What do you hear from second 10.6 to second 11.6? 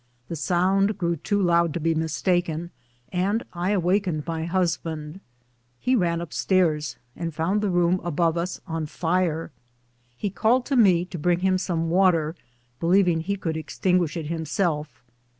to me to bring hi in